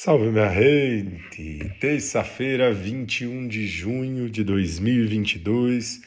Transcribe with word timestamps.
Salve 0.00 0.30
minha 0.30 0.48
gente! 0.54 1.72
Terça-feira, 1.80 2.72
21 2.72 3.48
de 3.48 3.66
junho 3.66 4.30
de 4.30 4.44
2022, 4.44 6.02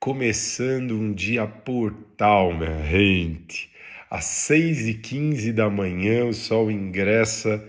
começando 0.00 0.92
um 0.92 1.12
dia 1.12 1.46
portal, 1.46 2.56
minha 2.56 2.82
gente. 2.86 3.68
Às 4.10 4.24
6h15 4.24 5.52
da 5.52 5.68
manhã, 5.68 6.24
o 6.24 6.32
Sol 6.32 6.70
ingressa 6.70 7.62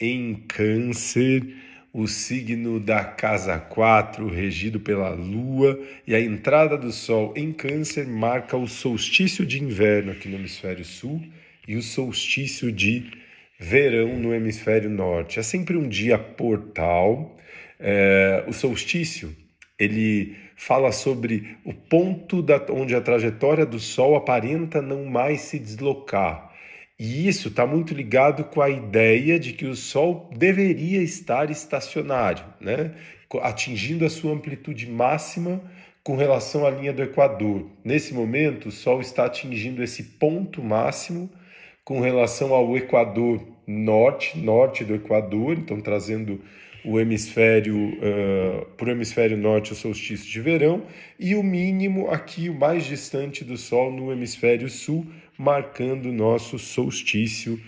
em 0.00 0.34
Câncer, 0.48 1.46
o 1.92 2.08
signo 2.08 2.80
da 2.80 3.04
casa 3.04 3.56
4, 3.56 4.26
regido 4.26 4.80
pela 4.80 5.10
Lua, 5.10 5.80
e 6.04 6.12
a 6.12 6.20
entrada 6.20 6.76
do 6.76 6.90
Sol 6.90 7.32
em 7.36 7.52
Câncer 7.52 8.04
marca 8.08 8.56
o 8.56 8.66
solstício 8.66 9.46
de 9.46 9.62
inverno 9.62 10.10
aqui 10.10 10.28
no 10.28 10.34
hemisfério 10.34 10.84
sul 10.84 11.22
e 11.68 11.76
o 11.76 11.82
solstício 11.82 12.72
de 12.72 13.22
verão 13.64 14.18
no 14.18 14.34
hemisfério 14.34 14.90
norte. 14.90 15.40
É 15.40 15.42
sempre 15.42 15.76
um 15.76 15.88
dia 15.88 16.18
portal. 16.18 17.34
É, 17.80 18.44
o 18.46 18.52
solstício 18.52 19.34
ele 19.78 20.36
fala 20.54 20.92
sobre 20.92 21.56
o 21.64 21.72
ponto 21.72 22.42
da, 22.42 22.64
onde 22.70 22.94
a 22.94 23.00
trajetória 23.00 23.66
do 23.66 23.80
Sol 23.80 24.14
aparenta 24.14 24.80
não 24.80 25.04
mais 25.06 25.40
se 25.40 25.58
deslocar. 25.58 26.52
E 26.98 27.26
isso 27.26 27.48
está 27.48 27.66
muito 27.66 27.92
ligado 27.92 28.44
com 28.44 28.60
a 28.60 28.70
ideia 28.70 29.38
de 29.38 29.52
que 29.52 29.66
o 29.66 29.74
Sol 29.74 30.30
deveria 30.36 31.02
estar 31.02 31.50
estacionário, 31.50 32.44
né? 32.60 32.92
atingindo 33.42 34.04
a 34.04 34.10
sua 34.10 34.32
amplitude 34.32 34.88
máxima 34.88 35.60
com 36.04 36.16
relação 36.16 36.64
à 36.64 36.70
linha 36.70 36.92
do 36.92 37.02
Equador. 37.02 37.68
Nesse 37.82 38.14
momento, 38.14 38.68
o 38.68 38.72
Sol 38.72 39.00
está 39.00 39.24
atingindo 39.24 39.82
esse 39.82 40.02
ponto 40.04 40.62
máximo 40.62 41.28
com 41.84 42.00
relação 42.00 42.54
ao 42.54 42.76
Equador 42.76 43.53
norte, 43.66 44.38
norte 44.38 44.84
do 44.84 44.94
Equador, 44.94 45.58
então 45.58 45.80
trazendo 45.80 46.40
o 46.84 47.00
hemisfério 47.00 47.76
uh, 47.76 48.66
para 48.76 48.88
o 48.88 48.90
hemisfério 48.90 49.36
norte 49.36 49.72
o 49.72 49.74
solstício 49.74 50.30
de 50.30 50.40
verão 50.40 50.82
e 51.18 51.34
o 51.34 51.42
mínimo 51.42 52.10
aqui 52.10 52.50
o 52.50 52.54
mais 52.54 52.84
distante 52.84 53.42
do 53.42 53.56
Sol 53.56 53.90
no 53.90 54.12
hemisfério 54.12 54.68
sul, 54.68 55.06
marcando 55.38 56.10
o 56.10 56.12
nosso 56.12 56.58
solstício 56.58 57.58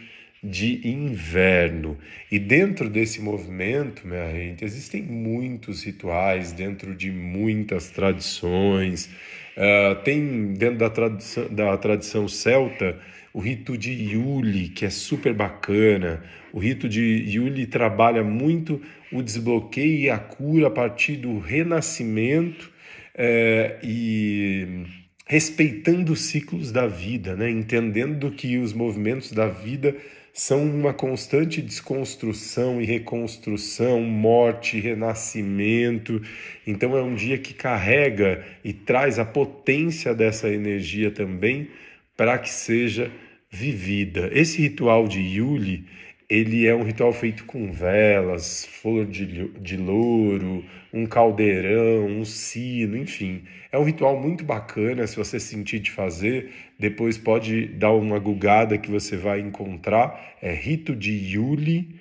de 0.42 0.86
inverno. 0.86 1.96
E 2.30 2.38
dentro 2.38 2.88
desse 2.88 3.20
movimento, 3.20 4.06
minha 4.06 4.30
gente, 4.30 4.64
existem 4.64 5.02
muitos 5.02 5.82
rituais 5.82 6.52
dentro 6.52 6.94
de 6.94 7.10
muitas 7.10 7.90
tradições. 7.90 9.10
Uh, 9.56 10.02
tem 10.02 10.52
dentro 10.52 10.78
da 10.78 10.90
tradição, 10.90 11.48
da 11.48 11.76
tradição 11.78 12.28
celta 12.28 12.98
o 13.32 13.40
rito 13.40 13.76
de 13.76 13.92
Yuli, 13.92 14.68
que 14.68 14.84
é 14.84 14.90
super 14.90 15.34
bacana. 15.34 16.22
O 16.52 16.58
rito 16.58 16.88
de 16.88 17.02
Yuli 17.28 17.66
trabalha 17.66 18.22
muito 18.22 18.80
o 19.12 19.22
desbloqueio 19.22 20.00
e 20.00 20.10
a 20.10 20.18
cura 20.18 20.68
a 20.68 20.70
partir 20.70 21.16
do 21.16 21.38
renascimento 21.38 22.70
é, 23.14 23.78
e 23.82 24.84
respeitando 25.26 26.12
os 26.12 26.20
ciclos 26.20 26.72
da 26.72 26.86
vida, 26.86 27.34
né? 27.34 27.50
entendendo 27.50 28.30
que 28.30 28.56
os 28.58 28.72
movimentos 28.72 29.32
da 29.32 29.48
vida 29.48 29.94
são 30.36 30.62
uma 30.62 30.92
constante 30.92 31.62
desconstrução 31.62 32.78
e 32.78 32.84
reconstrução, 32.84 34.02
morte, 34.02 34.78
renascimento. 34.78 36.20
Então 36.66 36.94
é 36.94 37.02
um 37.02 37.14
dia 37.14 37.38
que 37.38 37.54
carrega 37.54 38.44
e 38.62 38.70
traz 38.70 39.18
a 39.18 39.24
potência 39.24 40.14
dessa 40.14 40.50
energia 40.50 41.10
também 41.10 41.70
para 42.14 42.36
que 42.36 42.50
seja 42.50 43.10
vivida. 43.50 44.28
Esse 44.30 44.60
ritual 44.60 45.08
de 45.08 45.20
Yuli, 45.20 45.86
ele 46.28 46.66
é 46.66 46.74
um 46.74 46.82
ritual 46.82 47.12
feito 47.12 47.44
com 47.44 47.70
velas, 47.70 48.66
flor 48.66 49.06
de, 49.06 49.48
de 49.48 49.76
louro, 49.76 50.64
um 50.92 51.06
caldeirão, 51.06 52.06
um 52.06 52.24
sino, 52.24 52.96
enfim. 52.96 53.44
É 53.70 53.78
um 53.78 53.84
ritual 53.84 54.20
muito 54.20 54.44
bacana, 54.44 55.06
se 55.06 55.16
você 55.16 55.38
sentir 55.38 55.78
de 55.78 55.90
fazer, 55.90 56.50
depois 56.78 57.16
pode 57.16 57.66
dar 57.66 57.92
uma 57.92 58.18
gugada 58.18 58.76
que 58.76 58.90
você 58.90 59.16
vai 59.16 59.40
encontrar. 59.40 60.36
É 60.42 60.52
rito 60.52 60.96
de 60.96 61.12
Yuli. 61.12 61.94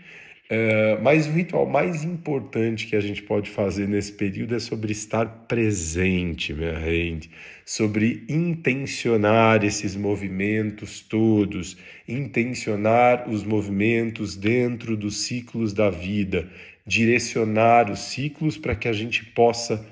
É, 0.47 0.99
mas 1.01 1.25
o 1.25 1.31
ritual 1.31 1.65
mais 1.65 2.03
importante 2.03 2.85
que 2.85 2.95
a 2.95 2.99
gente 2.99 3.23
pode 3.23 3.49
fazer 3.49 3.87
nesse 3.87 4.11
período 4.11 4.55
é 4.55 4.59
sobre 4.59 4.91
estar 4.91 5.25
presente, 5.47 6.53
minha 6.53 6.79
gente, 6.81 7.31
sobre 7.65 8.23
intencionar 8.29 9.63
esses 9.63 9.95
movimentos 9.95 11.01
todos, 11.01 11.75
intencionar 12.07 13.27
os 13.27 13.43
movimentos 13.43 14.35
dentro 14.35 14.95
dos 14.95 15.21
ciclos 15.21 15.73
da 15.73 15.89
vida, 15.89 16.47
direcionar 16.85 17.89
os 17.89 17.99
ciclos 17.99 18.55
para 18.55 18.75
que 18.75 18.87
a 18.87 18.93
gente 18.93 19.25
possa 19.25 19.83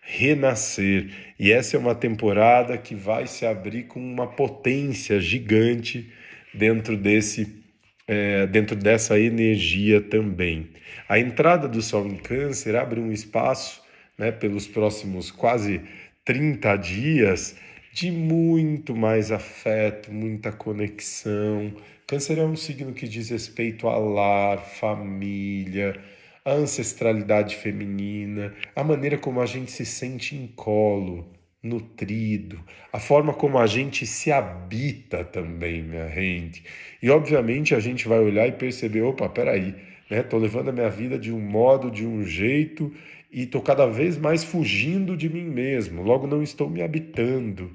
renascer. 0.00 1.10
E 1.38 1.52
essa 1.52 1.76
é 1.76 1.78
uma 1.78 1.94
temporada 1.94 2.76
que 2.76 2.96
vai 2.96 3.28
se 3.28 3.46
abrir 3.46 3.84
com 3.84 4.00
uma 4.00 4.26
potência 4.26 5.20
gigante 5.20 6.10
dentro 6.52 6.96
desse 6.96 7.61
é, 8.06 8.46
dentro 8.46 8.76
dessa 8.76 9.18
energia 9.18 10.00
também. 10.00 10.68
A 11.08 11.18
entrada 11.18 11.68
do 11.68 11.80
Sol 11.82 12.06
em 12.06 12.16
Câncer 12.16 12.76
abre 12.76 13.00
um 13.00 13.12
espaço 13.12 13.82
né, 14.18 14.30
pelos 14.30 14.66
próximos 14.66 15.30
quase 15.30 15.80
30 16.24 16.76
dias 16.76 17.56
de 17.92 18.10
muito 18.10 18.96
mais 18.96 19.30
afeto, 19.30 20.12
muita 20.12 20.50
conexão. 20.50 21.74
Câncer 22.06 22.38
é 22.38 22.44
um 22.44 22.56
signo 22.56 22.92
que 22.92 23.06
diz 23.06 23.30
respeito 23.30 23.86
a 23.88 23.96
lar, 23.98 24.58
família, 24.58 26.00
a 26.44 26.52
ancestralidade 26.52 27.56
feminina, 27.56 28.54
a 28.74 28.82
maneira 28.82 29.16
como 29.18 29.40
a 29.40 29.46
gente 29.46 29.70
se 29.70 29.84
sente 29.84 30.34
em 30.34 30.46
colo, 30.46 31.30
nutrido, 31.62 32.58
a 32.92 32.98
forma 32.98 33.32
como 33.32 33.58
a 33.58 33.66
gente 33.66 34.04
se 34.04 34.32
habita 34.32 35.24
também, 35.24 35.82
minha 35.82 36.08
gente. 36.08 36.64
E 37.00 37.08
obviamente 37.08 37.74
a 37.74 37.80
gente 37.80 38.08
vai 38.08 38.18
olhar 38.18 38.48
e 38.48 38.52
perceber, 38.52 39.02
opa, 39.02 39.28
peraí, 39.28 39.74
né? 40.10 40.22
Tô 40.22 40.38
levando 40.38 40.70
a 40.70 40.72
minha 40.72 40.90
vida 40.90 41.18
de 41.18 41.32
um 41.32 41.40
modo, 41.40 41.90
de 41.90 42.04
um 42.04 42.24
jeito 42.24 42.92
e 43.30 43.46
tô 43.46 43.60
cada 43.62 43.86
vez 43.86 44.18
mais 44.18 44.44
fugindo 44.44 45.16
de 45.16 45.28
mim 45.28 45.44
mesmo. 45.44 46.02
Logo 46.02 46.26
não 46.26 46.42
estou 46.42 46.68
me 46.68 46.82
habitando. 46.82 47.70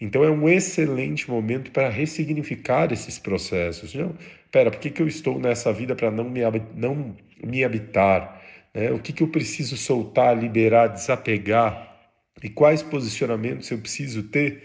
Então 0.00 0.22
é 0.22 0.30
um 0.30 0.48
excelente 0.48 1.30
momento 1.30 1.70
para 1.70 1.88
ressignificar 1.88 2.92
esses 2.92 3.18
processos. 3.18 3.94
Não, 3.94 4.14
pera, 4.50 4.70
por 4.70 4.80
que, 4.80 4.90
que 4.90 5.00
eu 5.00 5.08
estou 5.08 5.38
nessa 5.38 5.72
vida 5.72 5.94
para 5.94 6.10
não 6.10 6.28
me, 6.28 6.40
não 6.74 7.16
me 7.42 7.64
habitar? 7.64 8.42
Né? 8.74 8.90
O 8.90 8.98
que, 8.98 9.12
que 9.12 9.22
eu 9.22 9.28
preciso 9.28 9.76
soltar, 9.76 10.36
liberar, 10.36 10.88
desapegar? 10.88 11.87
E 12.42 12.48
quais 12.48 12.82
posicionamentos 12.82 13.70
eu 13.70 13.78
preciso 13.78 14.24
ter 14.24 14.62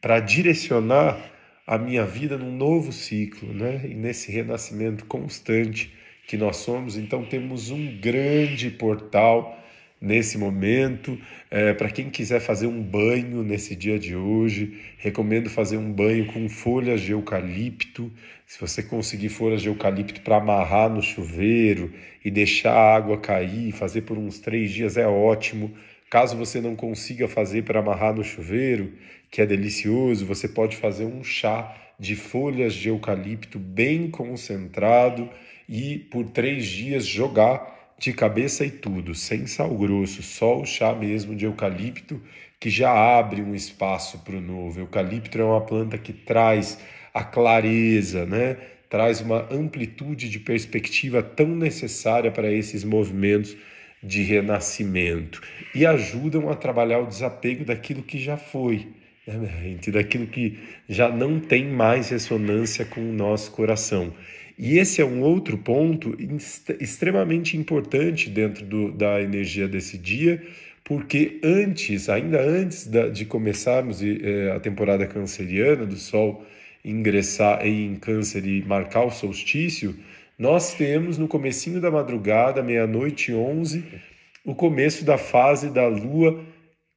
para 0.00 0.20
direcionar 0.20 1.18
a 1.66 1.76
minha 1.76 2.04
vida 2.04 2.38
num 2.38 2.56
novo 2.56 2.92
ciclo, 2.92 3.52
né? 3.52 3.82
E 3.84 3.94
nesse 3.94 4.30
renascimento 4.30 5.04
constante 5.06 5.92
que 6.26 6.36
nós 6.36 6.58
somos, 6.58 6.96
então 6.96 7.24
temos 7.24 7.70
um 7.70 7.98
grande 8.00 8.70
portal 8.70 9.58
nesse 10.00 10.38
momento. 10.38 11.18
É, 11.50 11.72
para 11.72 11.90
quem 11.90 12.10
quiser 12.10 12.40
fazer 12.40 12.66
um 12.66 12.80
banho 12.80 13.42
nesse 13.42 13.74
dia 13.74 13.98
de 13.98 14.14
hoje, 14.14 14.80
recomendo 14.98 15.50
fazer 15.50 15.76
um 15.76 15.90
banho 15.90 16.26
com 16.26 16.48
folhas 16.48 17.00
de 17.00 17.12
eucalipto. 17.12 18.12
Se 18.46 18.60
você 18.60 18.82
conseguir 18.82 19.28
folhas 19.28 19.62
de 19.62 19.68
eucalipto 19.68 20.20
para 20.20 20.36
amarrar 20.36 20.88
no 20.88 21.02
chuveiro 21.02 21.92
e 22.24 22.30
deixar 22.30 22.72
a 22.72 22.94
água 22.94 23.18
cair, 23.18 23.72
fazer 23.72 24.02
por 24.02 24.18
uns 24.18 24.38
três 24.38 24.70
dias 24.70 24.96
é 24.96 25.06
ótimo 25.06 25.74
Caso 26.10 26.36
você 26.36 26.60
não 26.60 26.76
consiga 26.76 27.26
fazer 27.26 27.62
para 27.62 27.80
amarrar 27.80 28.14
no 28.14 28.22
chuveiro, 28.22 28.92
que 29.30 29.42
é 29.42 29.46
delicioso, 29.46 30.24
você 30.24 30.48
pode 30.48 30.76
fazer 30.76 31.04
um 31.04 31.24
chá 31.24 31.76
de 31.98 32.14
folhas 32.14 32.74
de 32.74 32.88
eucalipto 32.88 33.58
bem 33.58 34.10
concentrado 34.10 35.28
e 35.68 35.98
por 35.98 36.26
três 36.26 36.66
dias 36.66 37.06
jogar 37.06 37.74
de 37.98 38.12
cabeça 38.12 38.64
e 38.64 38.70
tudo, 38.70 39.14
sem 39.14 39.46
sal 39.46 39.74
grosso, 39.74 40.22
só 40.22 40.60
o 40.60 40.66
chá 40.66 40.94
mesmo 40.94 41.34
de 41.34 41.46
eucalipto 41.46 42.20
que 42.60 42.70
já 42.70 42.92
abre 42.92 43.42
um 43.42 43.54
espaço 43.54 44.18
para 44.18 44.36
o 44.36 44.40
novo. 44.40 44.80
Eucalipto 44.80 45.38
é 45.40 45.44
uma 45.44 45.60
planta 45.60 45.98
que 45.98 46.12
traz 46.12 46.78
a 47.12 47.24
clareza, 47.24 48.24
né? 48.26 48.56
traz 48.88 49.20
uma 49.20 49.46
amplitude 49.52 50.28
de 50.28 50.38
perspectiva 50.38 51.22
tão 51.22 51.48
necessária 51.48 52.30
para 52.30 52.50
esses 52.50 52.84
movimentos 52.84 53.56
de 54.06 54.22
renascimento 54.22 55.42
e 55.74 55.84
ajudam 55.84 56.48
a 56.48 56.54
trabalhar 56.54 57.00
o 57.00 57.06
desapego 57.06 57.64
daquilo 57.64 58.02
que 58.02 58.18
já 58.18 58.36
foi, 58.36 58.88
né, 59.26 59.48
gente? 59.62 59.90
daquilo 59.90 60.26
que 60.26 60.58
já 60.88 61.08
não 61.08 61.40
tem 61.40 61.66
mais 61.66 62.10
ressonância 62.10 62.84
com 62.84 63.00
o 63.00 63.12
nosso 63.12 63.50
coração. 63.50 64.12
E 64.58 64.78
esse 64.78 65.02
é 65.02 65.04
um 65.04 65.20
outro 65.20 65.58
ponto 65.58 66.16
extremamente 66.80 67.56
importante 67.56 68.30
dentro 68.30 68.64
do, 68.64 68.90
da 68.90 69.20
energia 69.20 69.68
desse 69.68 69.98
dia, 69.98 70.42
porque 70.82 71.38
antes, 71.42 72.08
ainda 72.08 72.40
antes 72.40 72.86
da, 72.86 73.08
de 73.08 73.26
começarmos 73.26 74.00
é, 74.02 74.52
a 74.52 74.60
temporada 74.60 75.06
canceriana, 75.06 75.84
do 75.84 75.96
Sol 75.96 76.46
ingressar 76.82 77.66
em 77.66 77.96
Câncer 77.96 78.46
e 78.46 78.62
marcar 78.62 79.04
o 79.04 79.10
solstício, 79.10 79.94
nós 80.38 80.74
temos 80.74 81.16
no 81.16 81.26
comecinho 81.26 81.80
da 81.80 81.90
madrugada, 81.90 82.62
meia-noite 82.62 83.32
11, 83.32 83.84
o 84.44 84.54
começo 84.54 85.04
da 85.04 85.16
fase 85.16 85.70
da 85.70 85.86
lua 85.88 86.44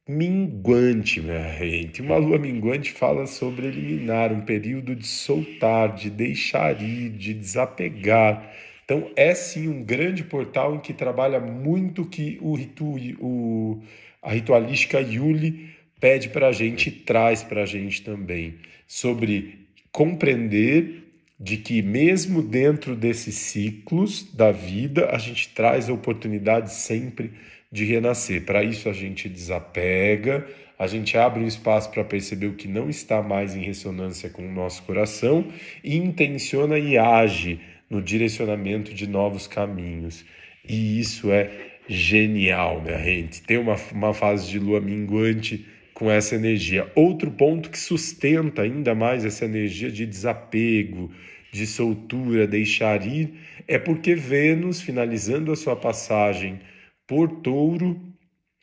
minguante, 0.06 1.20
minha 1.20 1.48
gente. 1.56 2.02
Uma 2.02 2.16
lua 2.16 2.38
minguante 2.38 2.92
fala 2.92 3.26
sobre 3.26 3.66
eliminar, 3.68 4.32
um 4.32 4.40
período 4.42 4.94
de 4.94 5.06
soltar, 5.06 5.94
de 5.94 6.10
deixar 6.10 6.82
ir, 6.82 7.10
de 7.10 7.32
desapegar. 7.32 8.50
Então 8.84 9.10
é 9.14 9.34
sim 9.34 9.68
um 9.68 9.82
grande 9.84 10.24
portal 10.24 10.74
em 10.74 10.80
que 10.80 10.92
trabalha 10.92 11.40
muito 11.40 12.04
que 12.04 12.38
o, 12.42 12.54
ritu, 12.54 12.96
o 13.20 13.80
a 14.20 14.32
ritualística 14.32 15.00
Yuli 15.00 15.70
pede 16.00 16.28
para 16.28 16.48
a 16.48 16.52
gente 16.52 16.88
e 16.88 16.92
traz 16.92 17.42
para 17.42 17.62
a 17.62 17.66
gente 17.66 18.02
também 18.02 18.56
sobre 18.86 19.66
compreender 19.92 20.99
de 21.40 21.56
que 21.56 21.80
mesmo 21.80 22.42
dentro 22.42 22.94
desses 22.94 23.34
ciclos 23.34 24.30
da 24.34 24.52
vida 24.52 25.08
a 25.10 25.16
gente 25.16 25.48
traz 25.48 25.88
a 25.88 25.92
oportunidade 25.94 26.74
sempre 26.74 27.32
de 27.72 27.86
renascer. 27.86 28.44
Para 28.44 28.62
isso 28.62 28.90
a 28.90 28.92
gente 28.92 29.26
desapega, 29.26 30.46
a 30.78 30.86
gente 30.86 31.16
abre 31.16 31.42
um 31.42 31.46
espaço 31.46 31.90
para 31.90 32.04
perceber 32.04 32.48
o 32.48 32.54
que 32.54 32.68
não 32.68 32.90
está 32.90 33.22
mais 33.22 33.56
em 33.56 33.62
ressonância 33.62 34.28
com 34.28 34.46
o 34.46 34.52
nosso 34.52 34.82
coração 34.82 35.46
e 35.82 35.96
intenciona 35.96 36.78
e 36.78 36.98
age 36.98 37.58
no 37.88 38.02
direcionamento 38.02 38.92
de 38.92 39.06
novos 39.06 39.46
caminhos. 39.46 40.24
E 40.68 41.00
isso 41.00 41.32
é 41.32 41.50
genial, 41.88 42.82
minha 42.82 43.02
gente. 43.02 43.42
Tem 43.42 43.56
uma, 43.56 43.76
uma 43.92 44.12
fase 44.12 44.48
de 44.48 44.58
lua 44.58 44.80
minguante 44.80 45.66
com 46.00 46.10
essa 46.10 46.34
energia. 46.34 46.90
Outro 46.94 47.30
ponto 47.30 47.68
que 47.68 47.78
sustenta 47.78 48.62
ainda 48.62 48.94
mais 48.94 49.22
essa 49.22 49.44
energia 49.44 49.90
de 49.90 50.06
desapego, 50.06 51.10
de 51.52 51.66
soltura, 51.66 52.46
deixar 52.46 53.06
ir, 53.06 53.34
é 53.68 53.78
porque 53.78 54.14
Vênus, 54.14 54.80
finalizando 54.80 55.52
a 55.52 55.56
sua 55.56 55.76
passagem 55.76 56.58
por 57.06 57.28
touro, 57.42 58.00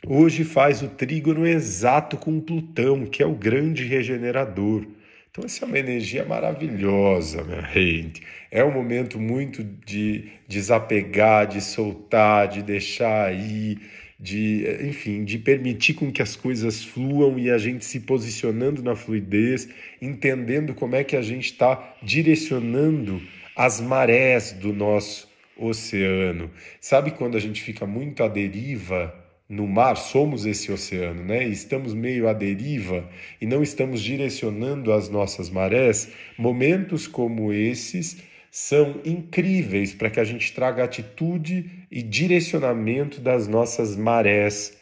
hoje 0.08 0.44
faz 0.44 0.82
o 0.82 0.88
trígono 0.88 1.46
exato 1.46 2.18
com 2.18 2.42
Plutão, 2.42 3.06
que 3.06 3.22
é 3.22 3.26
o 3.28 3.36
grande 3.36 3.84
regenerador. 3.84 4.88
Então, 5.30 5.46
essa 5.46 5.64
é 5.64 5.68
uma 5.68 5.78
energia 5.78 6.26
maravilhosa, 6.26 7.44
minha 7.44 7.62
gente. 7.72 8.24
É 8.50 8.64
um 8.64 8.72
momento 8.72 9.20
muito 9.20 9.64
de 9.64 10.32
desapegar, 10.48 11.46
de 11.46 11.62
soltar, 11.62 12.48
de 12.48 12.64
deixar 12.64 13.32
ir, 13.32 13.80
de, 14.20 14.66
enfim, 14.82 15.24
de 15.24 15.38
permitir 15.38 15.94
com 15.94 16.12
que 16.12 16.22
as 16.22 16.36
coisas 16.36 16.84
fluam 16.84 17.38
e 17.38 17.52
a 17.52 17.58
gente 17.58 17.86
se 17.86 18.00
posicionando 18.00 18.82
na 18.82 18.96
fluidez, 18.96 19.70
entendendo 20.02 20.74
como 20.74 20.96
é 20.96 21.04
que 21.04 21.16
a 21.16 21.22
gente 21.22 21.52
está 21.52 21.96
direcionando 22.02 23.22
as 23.56 23.80
marés 23.80 24.54
do 24.54 24.74
nosso 24.74 25.28
oceano. 25.56 26.50
Sabe 26.80 27.12
quando 27.12 27.38
a 27.38 27.40
gente 27.40 27.62
fica 27.62 27.86
muito 27.86 28.24
à 28.24 28.28
deriva 28.28 29.14
no 29.48 29.68
mar? 29.68 29.96
Somos 29.96 30.46
esse 30.46 30.72
oceano, 30.72 31.24
né? 31.24 31.48
estamos 31.48 31.94
meio 31.94 32.28
à 32.28 32.34
deriva 32.34 33.08
e 33.40 33.46
não 33.46 33.62
estamos 33.62 34.02
direcionando 34.02 34.92
as 34.92 35.10
nossas 35.10 35.50
marés. 35.50 36.12
Momentos 36.38 37.08
como 37.08 37.54
esses 37.54 38.18
são 38.58 39.00
incríveis 39.06 39.94
para 39.94 40.10
que 40.10 40.20
a 40.20 40.24
gente 40.24 40.52
traga 40.52 40.84
atitude 40.84 41.86
e 41.92 42.02
direcionamento 42.02 43.22
das 43.22 43.48
nossas 43.48 43.96
marés 43.96 44.76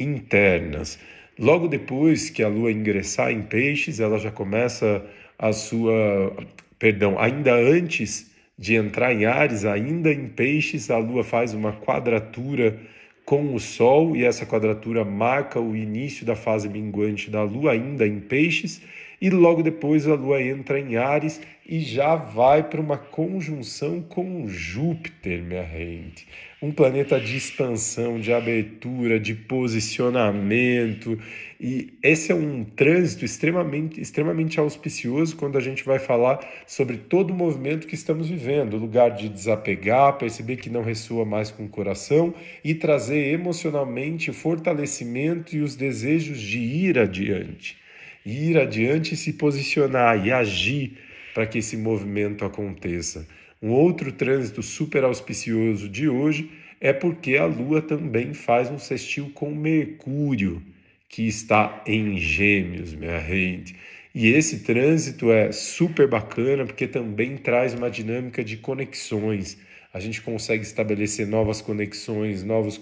internas. 0.00 0.98
Logo 1.38 1.68
depois 1.68 2.30
que 2.30 2.42
a 2.42 2.48
lua 2.48 2.72
ingressar 2.72 3.30
em 3.30 3.42
peixes, 3.42 4.00
ela 4.00 4.18
já 4.18 4.30
começa 4.30 5.04
a 5.38 5.52
sua. 5.52 6.34
Perdão, 6.78 7.18
ainda 7.18 7.54
antes 7.54 8.30
de 8.56 8.76
entrar 8.76 9.12
em 9.12 9.26
Ares, 9.26 9.66
ainda 9.66 10.10
em 10.10 10.26
Peixes, 10.28 10.90
a 10.90 10.96
Lua 10.96 11.22
faz 11.22 11.52
uma 11.52 11.72
quadratura 11.72 12.80
com 13.26 13.54
o 13.54 13.60
Sol 13.60 14.16
e 14.16 14.24
essa 14.24 14.46
quadratura 14.46 15.04
marca 15.04 15.60
o 15.60 15.76
início 15.76 16.24
da 16.24 16.34
fase 16.34 16.68
minguante 16.68 17.30
da 17.30 17.42
Lua, 17.42 17.72
ainda 17.72 18.06
em 18.06 18.18
Peixes, 18.20 18.80
e 19.22 19.30
logo 19.30 19.62
depois 19.62 20.06
a 20.06 20.14
Lua 20.14 20.42
entra 20.42 20.78
em 20.78 20.96
Ares 20.96 21.40
e 21.66 21.80
já 21.80 22.14
vai 22.14 22.62
para 22.62 22.80
uma 22.80 22.98
conjunção 22.98 24.02
com 24.02 24.48
Júpiter, 24.48 25.40
minha 25.42 25.62
gente 25.62 26.26
um 26.62 26.70
planeta 26.70 27.18
de 27.18 27.36
expansão, 27.36 28.20
de 28.20 28.32
abertura, 28.32 29.18
de 29.18 29.34
posicionamento. 29.34 31.18
E 31.60 31.92
esse 32.00 32.30
é 32.30 32.34
um 32.34 32.62
trânsito 32.62 33.24
extremamente, 33.24 34.00
extremamente 34.00 34.60
auspicioso 34.60 35.36
quando 35.36 35.58
a 35.58 35.60
gente 35.60 35.84
vai 35.84 35.98
falar 35.98 36.38
sobre 36.64 36.98
todo 36.98 37.32
o 37.32 37.34
movimento 37.34 37.86
que 37.88 37.96
estamos 37.96 38.28
vivendo, 38.28 38.74
o 38.74 38.78
lugar 38.78 39.10
de 39.10 39.28
desapegar, 39.28 40.16
perceber 40.18 40.56
que 40.56 40.70
não 40.70 40.84
ressoa 40.84 41.24
mais 41.24 41.50
com 41.50 41.64
o 41.64 41.68
coração 41.68 42.32
e 42.62 42.74
trazer 42.76 43.32
emocionalmente 43.32 44.30
o 44.30 44.34
fortalecimento 44.34 45.56
e 45.56 45.60
os 45.60 45.74
desejos 45.74 46.40
de 46.40 46.60
ir 46.60 46.96
adiante. 46.96 47.81
Ir 48.24 48.58
adiante 48.58 49.14
e 49.14 49.16
se 49.16 49.32
posicionar 49.32 50.26
e 50.26 50.30
agir 50.30 50.98
para 51.34 51.46
que 51.46 51.58
esse 51.58 51.76
movimento 51.76 52.44
aconteça. 52.44 53.26
Um 53.60 53.70
outro 53.70 54.12
trânsito 54.12 54.62
super 54.62 55.04
auspicioso 55.04 55.88
de 55.88 56.08
hoje 56.08 56.50
é 56.80 56.92
porque 56.92 57.36
a 57.36 57.44
Lua 57.44 57.80
também 57.80 58.34
faz 58.34 58.70
um 58.70 58.78
sextil 58.78 59.30
com 59.32 59.54
Mercúrio, 59.54 60.62
que 61.08 61.28
está 61.28 61.82
em 61.86 62.16
Gêmeos, 62.16 62.92
minha 62.94 63.20
gente. 63.20 63.76
E 64.14 64.28
esse 64.28 64.64
trânsito 64.64 65.30
é 65.30 65.52
super 65.52 66.08
bacana 66.08 66.66
porque 66.66 66.86
também 66.86 67.36
traz 67.36 67.72
uma 67.72 67.88
dinâmica 67.88 68.42
de 68.42 68.56
conexões. 68.56 69.56
A 69.94 70.00
gente 70.00 70.20
consegue 70.20 70.64
estabelecer 70.64 71.26
novas 71.26 71.60
conexões, 71.60 72.42
novos 72.42 72.80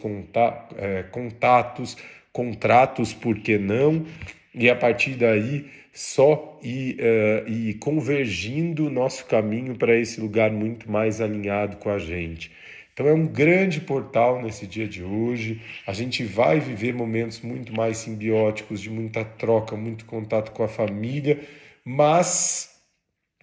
é, 0.76 1.02
contatos, 1.04 1.96
contratos, 2.32 3.12
por 3.12 3.38
que 3.38 3.58
não? 3.58 4.06
E 4.55 4.69
a 4.69 4.75
partir 4.75 5.14
daí 5.14 5.70
só 5.93 6.58
e, 6.62 6.97
uh, 7.00 7.49
e 7.49 7.75
convergindo 7.75 8.87
o 8.87 8.91
nosso 8.91 9.26
caminho 9.26 9.76
para 9.76 9.97
esse 9.97 10.20
lugar 10.20 10.50
muito 10.50 10.91
mais 10.91 11.20
alinhado 11.20 11.76
com 11.76 11.91
a 11.91 11.99
gente. 11.99 12.50
Então 12.93 13.06
é 13.06 13.14
um 13.14 13.26
grande 13.26 13.81
portal 13.81 14.43
nesse 14.43 14.67
dia 14.67 14.87
de 14.87 15.02
hoje. 15.02 15.62
A 15.87 15.93
gente 15.93 16.25
vai 16.25 16.61
viver 16.61 16.93
momentos 16.93 17.41
muito 17.41 17.73
mais 17.73 17.99
simbióticos, 17.99 18.81
de 18.81 18.91
muita 18.91 19.25
troca, 19.25 19.76
muito 19.76 20.05
contato 20.05 20.52
com 20.52 20.62
a 20.62 20.69
família, 20.69 21.41
mas 21.85 22.70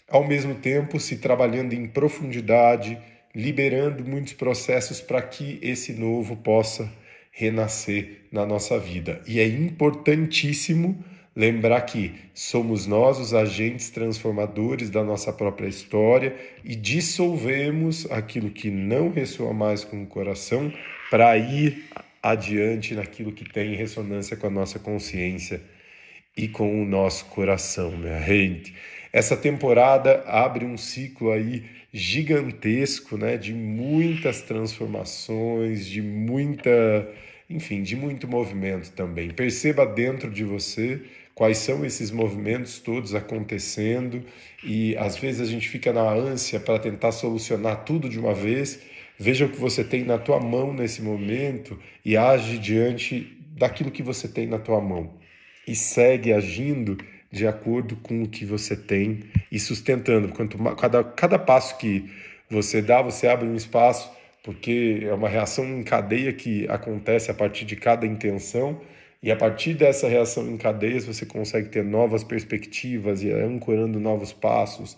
ao 0.09 0.25
mesmo 0.27 0.55
tempo 0.55 0.99
se 0.99 1.17
trabalhando 1.17 1.73
em 1.73 1.87
profundidade, 1.87 2.97
liberando 3.33 4.05
muitos 4.05 4.33
processos 4.33 5.01
para 5.01 5.21
que 5.21 5.59
esse 5.61 5.93
novo 5.93 6.35
possa 6.37 6.91
renascer 7.37 8.21
na 8.31 8.45
nossa 8.45 8.79
vida. 8.79 9.21
E 9.27 9.39
é 9.39 9.47
importantíssimo 9.47 11.03
Lembrar 11.37 11.81
que 11.81 12.15
somos 12.33 12.87
nós 12.87 13.19
os 13.19 13.31
agentes 13.31 13.91
transformadores 13.91 14.89
da 14.89 15.03
nossa 15.03 15.31
própria 15.31 15.67
história 15.67 16.35
e 16.63 16.75
dissolvemos 16.75 18.09
aquilo 18.09 18.49
que 18.49 18.71
não 18.71 19.11
ressoa 19.11 19.53
mais 19.53 19.83
com 19.83 20.01
o 20.01 20.07
coração 20.07 20.73
para 21.11 21.37
ir 21.37 21.85
adiante 22.23 22.95
naquilo 22.95 23.31
que 23.31 23.47
tem 23.47 23.75
ressonância 23.75 24.35
com 24.35 24.47
a 24.47 24.49
nossa 24.49 24.79
consciência 24.79 25.61
e 26.35 26.47
com 26.47 26.81
o 26.81 26.85
nosso 26.87 27.25
coração, 27.25 27.91
minha 27.91 28.19
gente. 28.19 28.73
Essa 29.13 29.37
temporada 29.37 30.23
abre 30.25 30.65
um 30.65 30.75
ciclo 30.75 31.31
aí 31.31 31.63
gigantesco, 31.93 33.15
né, 33.15 33.37
de 33.37 33.53
muitas 33.53 34.41
transformações, 34.41 35.85
de 35.85 36.01
muita, 36.01 37.07
enfim, 37.49 37.81
de 37.81 37.95
muito 37.95 38.27
movimento 38.27 38.91
também. 38.91 39.29
Perceba 39.29 39.85
dentro 39.85 40.29
de 40.29 40.43
você 40.43 41.01
quais 41.33 41.59
são 41.59 41.85
esses 41.85 42.11
movimentos 42.11 42.79
todos 42.79 43.13
acontecendo 43.13 44.23
e 44.63 44.97
às 44.97 45.17
vezes 45.17 45.41
a 45.41 45.45
gente 45.45 45.69
fica 45.69 45.93
na 45.93 46.09
ânsia 46.09 46.59
para 46.59 46.79
tentar 46.79 47.11
solucionar 47.11 47.83
tudo 47.85 48.09
de 48.09 48.19
uma 48.19 48.33
vez. 48.33 48.79
Veja 49.19 49.45
o 49.45 49.49
que 49.49 49.59
você 49.59 49.83
tem 49.83 50.03
na 50.03 50.17
tua 50.17 50.39
mão 50.39 50.73
nesse 50.73 51.01
momento 51.01 51.79
e 52.03 52.17
age 52.17 52.57
diante 52.57 53.37
daquilo 53.51 53.91
que 53.91 54.03
você 54.03 54.27
tem 54.27 54.47
na 54.47 54.59
tua 54.59 54.81
mão 54.81 55.17
e 55.67 55.75
segue 55.75 56.31
agindo 56.31 56.97
de 57.31 57.45
acordo 57.45 57.95
com 57.97 58.23
o 58.23 58.27
que 58.27 58.45
você 58.45 58.75
tem 58.75 59.23
e 59.51 59.59
sustentando. 59.59 60.29
Quanto 60.29 60.57
cada, 60.75 61.03
cada 61.03 61.37
passo 61.37 61.77
que 61.77 62.09
você 62.49 62.81
dá, 62.81 63.01
você 63.01 63.27
abre 63.27 63.47
um 63.47 63.55
espaço, 63.55 64.09
porque 64.47 64.99
é 65.03 65.13
uma 65.13 65.27
reação 65.27 65.65
em 65.65 65.83
cadeia 65.83 66.31
que 66.31 66.65
acontece 66.69 67.29
a 67.29 67.33
partir 67.33 67.65
de 67.65 67.75
cada 67.75 68.07
intenção 68.07 68.79
e 69.21 69.29
a 69.29 69.35
partir 69.35 69.73
dessa 69.73 70.07
reação 70.07 70.49
em 70.49 70.55
cadeias, 70.55 71.03
você 71.03 71.25
consegue 71.25 71.67
ter 71.67 71.83
novas 71.83 72.23
perspectivas 72.23 73.21
e 73.21 73.29
ancorando 73.29 73.99
novos 73.99 74.31
passos. 74.31 74.95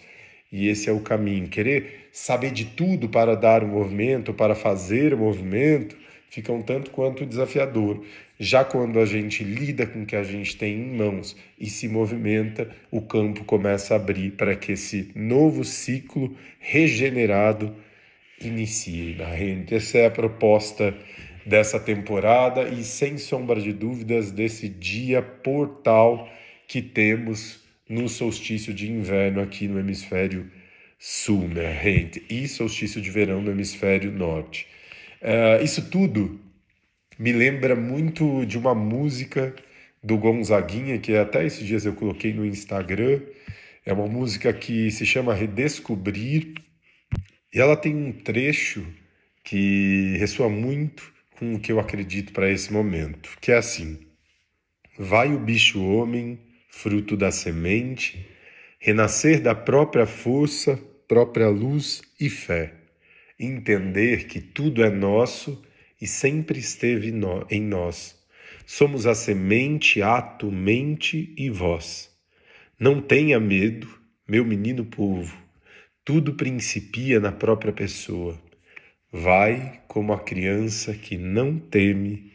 E 0.51 0.67
esse 0.67 0.87
é 0.87 0.93
o 0.93 0.99
caminho. 0.99 1.47
Querer 1.47 2.09
saber 2.11 2.51
de 2.51 2.63
tudo 2.63 3.09
para 3.09 3.35
dar 3.35 3.63
o 3.63 3.67
movimento, 3.67 4.35
para 4.35 4.53
fazer 4.53 5.15
o 5.15 5.17
movimento, 5.17 5.97
fica 6.29 6.51
um 6.51 6.61
tanto 6.61 6.91
quanto 6.91 7.25
desafiador. 7.25 8.05
Já 8.39 8.63
quando 8.63 8.99
a 8.99 9.05
gente 9.07 9.43
lida 9.43 9.87
com 9.87 10.03
o 10.03 10.05
que 10.05 10.15
a 10.15 10.23
gente 10.23 10.55
tem 10.57 10.75
em 10.75 10.95
mãos 10.95 11.35
e 11.59 11.67
se 11.67 11.87
movimenta, 11.87 12.69
o 12.91 13.01
campo 13.01 13.43
começa 13.45 13.95
a 13.95 13.97
abrir 13.97 14.33
para 14.33 14.55
que 14.55 14.73
esse 14.73 15.09
novo 15.15 15.63
ciclo 15.63 16.35
regenerado 16.59 17.75
inicie, 18.41 19.15
na 19.15 19.35
gente. 19.35 19.75
Essa 19.75 19.99
é 19.99 20.05
a 20.07 20.11
proposta 20.11 20.95
dessa 21.45 21.79
temporada 21.79 22.69
e, 22.69 22.83
sem 22.83 23.17
sombra 23.17 23.59
de 23.59 23.73
dúvidas, 23.73 24.31
desse 24.31 24.69
dia 24.69 25.21
portal 25.21 26.29
que 26.67 26.81
temos 26.81 27.59
no 27.87 28.07
solstício 28.07 28.73
de 28.73 28.91
inverno 28.91 29.41
aqui 29.41 29.67
no 29.67 29.79
hemisfério 29.79 30.49
sul, 30.99 31.47
né, 31.47 31.81
gente? 31.81 32.23
E 32.29 32.47
solstício 32.47 33.01
de 33.01 33.09
verão 33.09 33.41
no 33.41 33.51
hemisfério 33.51 34.11
norte. 34.11 34.67
Uh, 35.21 35.63
isso 35.63 35.89
tudo 35.89 36.39
me 37.17 37.31
lembra 37.31 37.75
muito 37.75 38.45
de 38.45 38.57
uma 38.57 38.75
música 38.75 39.53
do 40.03 40.17
Gonzaguinha, 40.17 40.97
que 40.99 41.15
até 41.15 41.45
esses 41.45 41.65
dias 41.65 41.85
eu 41.85 41.93
coloquei 41.93 42.33
no 42.33 42.45
Instagram. 42.45 43.21
É 43.85 43.91
uma 43.91 44.07
música 44.07 44.53
que 44.53 44.91
se 44.91 45.05
chama 45.05 45.33
Redescobrir, 45.33 46.53
e 47.53 47.59
ela 47.59 47.75
tem 47.75 47.95
um 47.95 48.11
trecho 48.11 48.85
que 49.43 50.15
ressoa 50.17 50.49
muito 50.49 51.11
com 51.31 51.55
o 51.55 51.59
que 51.59 51.71
eu 51.71 51.79
acredito 51.79 52.31
para 52.33 52.51
esse 52.51 52.71
momento, 52.71 53.37
que 53.41 53.51
é 53.51 53.57
assim: 53.57 53.99
Vai 54.97 55.33
o 55.33 55.39
bicho 55.39 55.83
homem, 55.83 56.39
fruto 56.69 57.17
da 57.17 57.31
semente, 57.31 58.27
renascer 58.79 59.41
da 59.41 59.55
própria 59.55 60.05
força, 60.05 60.79
própria 61.07 61.49
luz 61.49 62.01
e 62.19 62.29
fé, 62.29 62.73
entender 63.39 64.27
que 64.27 64.39
tudo 64.39 64.83
é 64.83 64.89
nosso 64.89 65.61
e 65.99 66.05
sempre 66.05 66.59
esteve 66.59 67.11
em 67.49 67.61
nós. 67.61 68.17
Somos 68.65 69.07
a 69.07 69.15
semente, 69.15 70.01
ato, 70.01 70.51
mente 70.51 71.33
e 71.35 71.49
voz. 71.49 72.11
Não 72.79 73.01
tenha 73.01 73.39
medo, 73.39 73.89
meu 74.27 74.45
menino 74.45 74.85
povo, 74.85 75.35
tudo 76.03 76.33
principia 76.35 77.19
na 77.19 77.31
própria 77.31 77.73
pessoa. 77.73 78.37
Vai 79.11 79.81
como 79.87 80.13
a 80.13 80.19
criança 80.19 80.93
que 80.93 81.17
não 81.17 81.57
teme 81.59 82.31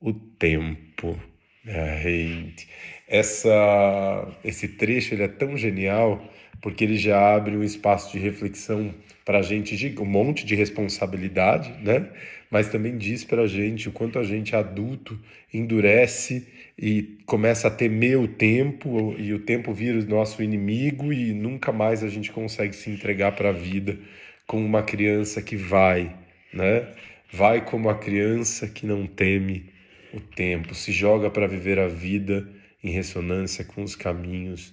o 0.00 0.12
tempo. 0.12 1.18
Gente, 1.64 2.68
essa, 3.06 4.28
esse 4.42 4.66
trecho 4.66 5.14
ele 5.14 5.24
é 5.24 5.28
tão 5.28 5.56
genial 5.56 6.26
porque 6.62 6.84
ele 6.84 6.96
já 6.96 7.34
abre 7.34 7.56
um 7.56 7.62
espaço 7.62 8.12
de 8.12 8.18
reflexão 8.18 8.94
para 9.24 9.38
a 9.38 9.42
gente, 9.42 9.94
um 9.98 10.04
monte 10.04 10.44
de 10.44 10.54
responsabilidade, 10.54 11.72
né? 11.82 12.08
Mas 12.50 12.68
também 12.68 12.96
diz 12.98 13.24
para 13.24 13.42
a 13.42 13.46
gente 13.46 13.88
o 13.88 13.92
quanto 13.92 14.18
a 14.18 14.24
gente 14.24 14.56
adulto 14.56 15.18
endurece 15.52 16.48
e 16.78 17.18
começa 17.26 17.68
a 17.68 17.70
temer 17.70 18.18
o 18.18 18.26
tempo 18.26 19.14
e 19.18 19.32
o 19.32 19.38
tempo 19.38 19.72
vira 19.72 19.98
o 19.98 20.04
nosso 20.04 20.42
inimigo 20.42 21.12
e 21.12 21.32
nunca 21.32 21.72
mais 21.72 22.02
a 22.02 22.08
gente 22.08 22.32
consegue 22.32 22.74
se 22.74 22.90
entregar 22.90 23.32
para 23.32 23.50
a 23.50 23.52
vida 23.52 23.98
como 24.46 24.64
uma 24.64 24.82
criança 24.82 25.40
que 25.40 25.56
vai, 25.56 26.14
né? 26.52 26.88
Vai 27.32 27.64
como 27.64 27.88
a 27.88 27.94
criança 27.94 28.66
que 28.66 28.84
não 28.84 29.06
teme 29.06 29.69
o 30.12 30.20
tempo, 30.20 30.74
se 30.74 30.92
joga 30.92 31.30
para 31.30 31.46
viver 31.46 31.78
a 31.78 31.88
vida 31.88 32.48
em 32.82 32.90
ressonância 32.90 33.64
com 33.64 33.82
os 33.82 33.94
caminhos 33.94 34.72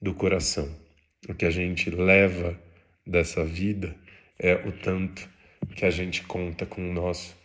do 0.00 0.14
coração. 0.14 0.68
O 1.28 1.34
que 1.34 1.44
a 1.44 1.50
gente 1.50 1.90
leva 1.90 2.58
dessa 3.06 3.44
vida 3.44 3.94
é 4.38 4.54
o 4.54 4.72
tanto 4.72 5.28
que 5.76 5.84
a 5.84 5.90
gente 5.90 6.22
conta 6.22 6.64
com 6.64 6.88
o 6.88 6.92
nosso 6.92 7.36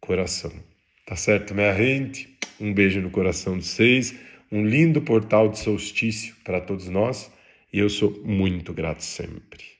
coração. 0.00 0.52
Tá 1.06 1.16
certo, 1.16 1.54
minha 1.54 1.74
gente? 1.74 2.36
Um 2.60 2.72
beijo 2.72 3.00
no 3.00 3.10
coração 3.10 3.58
de 3.58 3.64
vocês, 3.64 4.14
um 4.50 4.64
lindo 4.64 5.02
portal 5.02 5.48
de 5.48 5.58
solstício 5.58 6.34
para 6.44 6.60
todos 6.60 6.88
nós 6.88 7.30
e 7.72 7.78
eu 7.78 7.88
sou 7.88 8.22
muito 8.24 8.72
grato 8.72 9.02
sempre. 9.02 9.77